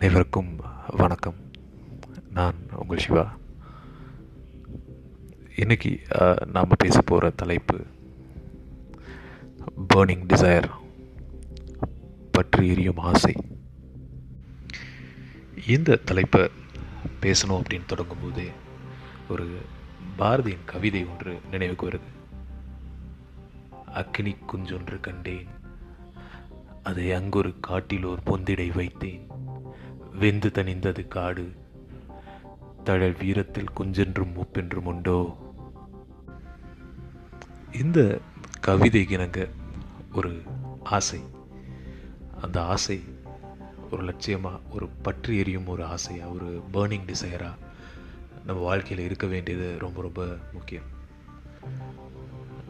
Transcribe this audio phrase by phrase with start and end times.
[0.00, 0.60] அனைவருக்கும்
[0.96, 1.34] வணக்கம்.
[2.30, 3.36] நான் உங்கள் சிவா.
[5.56, 6.00] இன்னைக்கு
[6.52, 7.84] நாம் பேச போகிற தலைப்பு
[9.94, 10.70] பேர்னிங் டிசையர்
[12.30, 13.34] பற்றி எரியும் ஆசை.
[15.66, 16.50] இந்த தலைப்பை
[17.20, 18.48] பேசணும் அப்படின்னு தொடங்கும்போதே
[19.28, 19.58] ஒரு
[20.18, 22.10] பாரதியின் கவிதை ஒன்று நினைவுக்கு வருது.
[23.84, 25.46] அக்கினி குஞ்சொன்று கண்டேன்.
[26.82, 29.29] அதை அங்கொரு காட்டிலோர் பொந்திடை வைத்தேன்.
[30.20, 31.52] வெந்து தணிந்தது காடு.
[32.84, 35.36] தழல் வீரத்தில் குஞ்சென்றும் மூப்பென்றும் உண்டோ?
[37.72, 38.18] இந்த
[38.60, 39.48] கவிதை இணங்க
[40.14, 40.42] ஒரு
[40.82, 41.20] ஆசை.
[42.40, 43.02] அந்த ஆசை
[43.90, 47.54] ஒரு லட்சியமாக ஒரு பற்றி எரியும் ஒரு ஆசையாக ஒரு பேர்னிங் டிசையராக
[48.46, 50.88] நம்ம வாழ்க்கையில் இருக்க வேண்டியது ரொம்ப ரொம்ப முக்கியம்.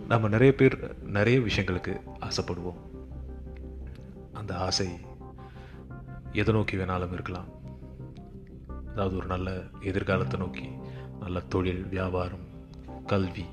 [0.09, 2.81] நம்ம நிறைய பேர் நிறைய விஷயங்களுக்கு ஆசைப்படுவோம்.
[4.33, 4.89] அந்த ஆசை
[6.33, 7.49] எதை நோக்கி வேணாலும் இருக்கலாம்.
[8.89, 10.69] அதாவது ஒரு நல்ல எதிர்காலத்தை நோக்கி
[11.21, 12.47] நல்ல தொழில் வியாபாரம்
[13.07, 13.45] கல்வி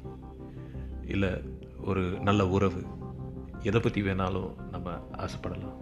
[1.07, 1.29] இல்லை
[1.83, 2.83] ஒரு நல்ல உறவு
[3.61, 5.77] எதை பற்றி வேணாலும் நம்ம ஆசைப்படலாம்.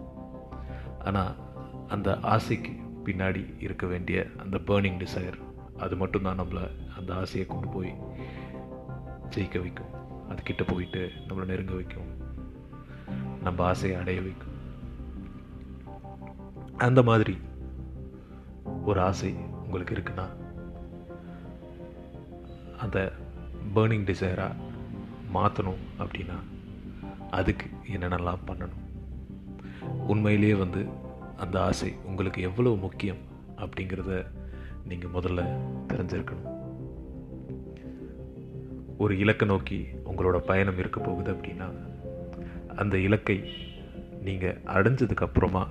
[1.04, 1.34] ஆனால்
[1.88, 2.70] அந்த ஆசைக்கு
[3.04, 5.38] பின்னாடி இருக்க வேண்டிய அந்த பேர்னிங் டிசைர்
[5.76, 7.94] அது மட்டும்தான் நம்மளை அந்த ஆசையை கொண்டு போய்
[9.30, 9.94] ஜெயிக்க வைக்கும்.
[10.30, 12.08] அதுக்கிட்ட போயிட்டு நம்மளை நெருங்க வைக்கும்.
[13.42, 14.55] நம்ம ஆசையை அடைய வைக்கும்.
[16.76, 17.38] அந்த மாதிரி
[18.84, 20.26] ஒரு ஆசை உங்களுக்கு இருக்குன்னா
[22.78, 23.12] அந்த
[23.74, 24.52] பேர்னிங் டிசைராக
[25.34, 26.38] மாற்றணும் அப்படின்னா
[27.30, 28.84] அதுக்கு என்னென்னலாம் பண்ணணும்?
[30.06, 30.86] உண்மையிலேயே வந்து
[31.36, 33.16] அந்த ஆசை உங்களுக்கு எவ்வளோ முக்கியம்
[33.56, 34.26] அப்படிங்கிறத
[34.84, 36.54] நீங்கள் முதல்ல தெரிஞ்சிருக்கணும்.
[38.98, 41.72] ஒரு இலக்கை நோக்கி உங்களோட பயணம் இருக்க போகுது அப்படின்னா
[42.76, 43.52] அந்த இலக்கை
[44.20, 45.66] நீங்கள் அடைஞ்சதுக்கப்புறமா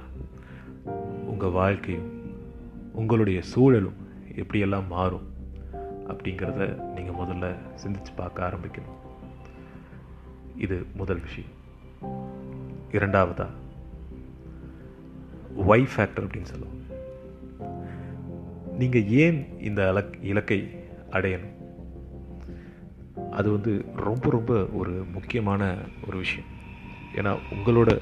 [1.36, 2.31] உங்கள் வாழ்க்கையும்
[2.94, 3.94] உங்களுடைய சூழலும்
[4.35, 5.34] எப்படியெல்லாம் மாறும்
[6.07, 8.96] அப்படிங்கிறத நீங்கள் முதல்ல சிந்தித்து பார்க்க ஆரம்பிக்கணும்.
[10.57, 11.50] இது முதல் விஷயம்.
[12.91, 13.47] இரண்டாவதா
[15.57, 16.84] ஒய் ஃபேக்டர் அப்படின்னு சொல்லுவோம்.
[18.78, 20.69] நீங்கள் ஏன் இந்த அலக் இலக்கை
[21.12, 21.56] அடையணும்?
[23.31, 25.75] அது வந்து ரொம்ப ரொம்ப ஒரு முக்கியமான
[26.07, 26.50] ஒரு விஷயம்.
[27.16, 28.00] ஏன்னா உங்களோட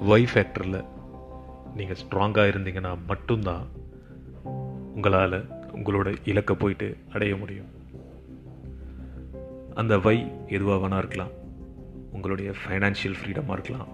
[0.00, 0.94] ஒய் ஃபேக்டரில்
[1.76, 3.66] நீங்கள் ஸ்ட்ராங்காக இருந்தீங்கன்னா மட்டும்தான்
[4.94, 7.66] உங்களால் உங்களோட இலக்கை போயிட்டு அடைய முடியும்.
[9.74, 11.28] அந்த வை எதுவாக வேணா இருக்கலாம்.
[12.12, 13.88] உங்களுடைய ஃபைனான்ஷியல் ஃப்ரீடமாக இருக்கலாம்.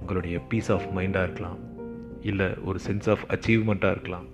[0.00, 1.58] உங்களுடைய பீஸ் ஆஃப் மைண்டாக இருக்கலாம்.
[2.22, 4.24] இல்லை ஒரு சென்ஸ் ஆஃப் அச்சீவ்மெண்ட்டாக இருக்கலாம்.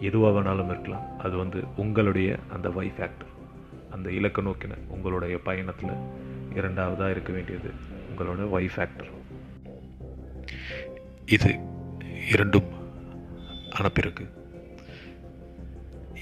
[0.00, 1.18] எதுவாக வேணாலும் இருக்கலாம்.
[1.18, 3.28] அது வந்து உங்களுடைய அந்த வை ஃபேக்டர்
[3.90, 5.90] அந்த இலக்கை நோக்கின உங்களுடைய பயணத்தில்
[6.54, 7.70] இரண்டாவதாக இருக்க வேண்டியது
[8.10, 9.18] உங்களோட வை ஃபேக்டர்
[11.36, 11.50] இது
[12.32, 12.68] இரண்டும்
[13.78, 14.24] அனுப்பியிருக்கு.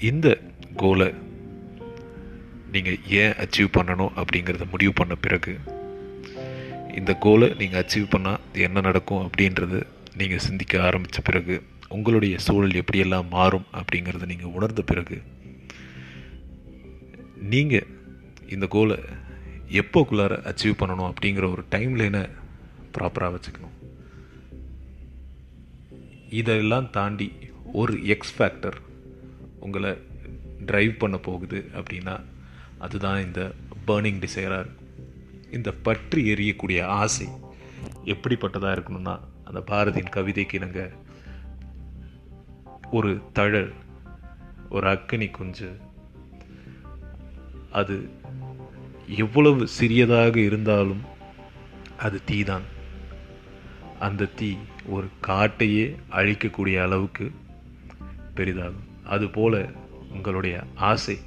[0.09, 0.27] இந்த
[0.81, 1.07] கோலை
[2.73, 5.53] நீங்கள் ஏன் அச்சீவ் பண்ணணும் அப்படிங்கிறத முடிவு பண்ண பிறகு
[6.99, 9.79] இந்த கோலை நீங்கள் அச்சீவ் பண்ணால் என்ன நடக்கும் அப்படின்றது
[10.17, 11.55] நீங்கள் சிந்திக்க ஆரம்பித்த பிறகு
[11.97, 15.17] உங்களுடைய சூழல் எப்படியெல்லாம் மாறும் அப்படிங்கிறத நீங்கள் உணர்ந்த பிறகு
[17.53, 17.89] நீங்கள்
[18.55, 18.97] இந்த கோலை
[19.81, 22.23] எப்போக்குள்ளார அச்சீவ் பண்ணணும் அப்படிங்கிற ஒரு டைம் லைனை
[22.97, 23.75] ப்ராப்பராக வச்சுக்கணும்.
[26.29, 27.31] இதெல்லாம் தாண்டி
[27.73, 28.73] ஒரு எக்ஸ் ஃபேக்டர்
[29.59, 29.91] உங்களை
[30.65, 32.23] ட்ரைவ் பண்ண போகுது அப்படின்னா
[32.77, 33.51] அதுதான் இந்த
[33.87, 34.87] பேர்னிங் டிசைராக இருக்கும்.
[35.51, 37.27] இந்த பற்றி எரியக்கூடிய ஆசை
[38.05, 40.91] எப்படிப்பட்டதாக இருக்கணும்னா அந்த பாரதியின் கவிதைக்கு இணங்க
[42.91, 43.73] ஒரு தழல்
[44.69, 45.77] ஒரு அக்கினி குஞ்சு
[47.71, 48.09] அது
[49.07, 51.01] எவ்வளவு சிறியதாக இருந்தாலும்
[51.97, 52.67] அது தீதான்.
[53.99, 54.57] அந்த தீ
[54.89, 57.31] ஒரு காட்டையே அழிக்கக்கூடிய அளவுக்கு
[58.35, 58.87] பெரிதாகும்.
[59.03, 59.69] அதுபோல
[60.11, 61.17] உங்களுடைய ஆசை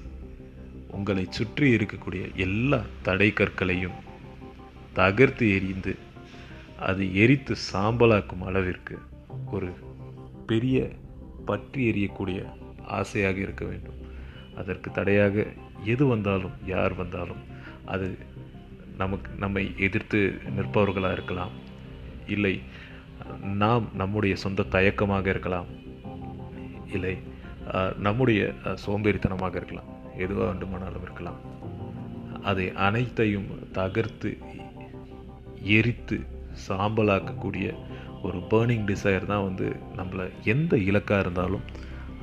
[0.90, 3.98] உங்களை சுற்றி இருக்கக்கூடிய எல்லா தடை கற்களையும்
[4.92, 5.97] தகர்த்து எரிந்து
[6.78, 8.98] அது எரித்து சாம்பலாக்கும் அளவிற்கு
[9.50, 9.72] ஒரு
[10.47, 10.91] பெரிய
[11.44, 12.41] பற்றி எரியக்கூடிய
[12.86, 14.00] ஆசையாக இருக்க வேண்டும்.
[14.56, 15.47] அதற்கு தடையாக
[15.84, 17.42] எது வந்தாலும் யார் வந்தாலும்
[17.86, 18.18] அது
[18.97, 21.54] நமக்கு நம்மை எதிர்த்து நிற்பவர்களாக இருக்கலாம்.
[22.26, 22.62] இல்லை
[23.63, 25.69] நாம் நம்முடைய சொந்த தயக்கமாக இருக்கலாம்.
[26.92, 27.15] இல்லை
[27.98, 28.41] நம்முடைய
[28.84, 29.91] சோம்பேறித்தனமாக இருக்கலாம்.
[30.24, 31.41] எதுவாக வேண்டுமானாலும் இருக்கலாம்.
[32.51, 34.30] அதை அனைத்தையும் தகர்த்து
[35.77, 36.16] எரித்து
[36.69, 37.66] சாம்பலாக்கக்கூடிய
[38.22, 41.65] ஒரு பேர்னிங் டிசைர் தான் வந்து நம்மளை எந்த இலக்காக இருந்தாலும்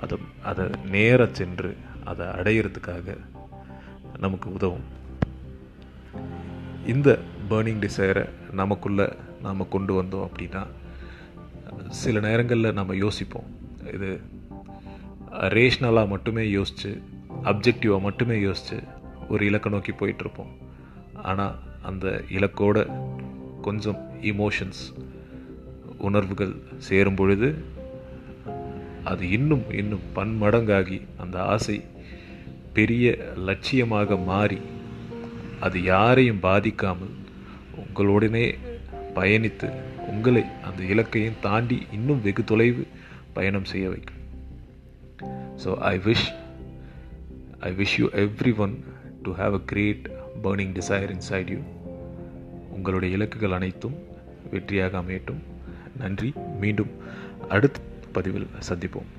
[0.03, 0.17] அதை
[0.49, 1.71] அதை நேர சென்று
[2.11, 3.17] அதை அடையிறதுக்காக
[4.25, 4.85] நமக்கு உதவும்.
[6.93, 7.09] இந்த
[7.49, 9.07] பேர்னிங் டிசைரை நமக்குள்ளே
[9.43, 10.63] நாம் கொண்டு வந்தோம் அப்படின்னா
[11.87, 13.49] சில நேரங்களில் நம்ம யோசிப்போம்.
[13.93, 14.21] இது
[15.31, 17.01] ரேஷ்னலாக மட்டுமே யோசித்து
[17.43, 18.83] அப்ஜெக்டிவாக மட்டுமே யோசித்து
[19.29, 20.53] ஒரு இலக்கை நோக்கி போயிட்டுருப்போம்.
[21.23, 22.77] ஆனால் அந்த இலக்கோட
[23.61, 24.83] கொஞ்சம் இமோஷன்ஸ்
[25.97, 27.63] உணர்வுகள் சேரும் பொழுது
[29.03, 31.83] அது இன்னும் இன்னும் பன்மடங்காகி அந்த ஆசை
[32.73, 34.59] பெரிய லட்சியமாக மாறி
[35.59, 37.15] அது யாரையும் பாதிக்காமல்
[37.75, 38.55] உங்களுடனே
[39.15, 39.69] பயணித்து
[40.07, 42.87] உங்களை அந்த இலக்கையும் தாண்டி இன்னும் வெகு தொலைவு
[43.33, 44.17] பயணம் செய்ய வைக்கும்.
[45.65, 46.27] So I wish
[47.59, 48.09] I wish you
[48.57, 48.83] everyone
[49.23, 50.09] to have a great
[50.43, 51.59] burning desire inside you
[52.69, 53.95] உங்களுடைய இலக்குகள் அனைத்தும்
[54.51, 55.41] வெற்றியாக அமையட்டும்.
[55.97, 56.33] நன்றி.
[56.59, 56.89] மீண்டும்
[57.49, 57.79] அடுத்த
[58.11, 59.18] பதிவில் சந்திப்போம்.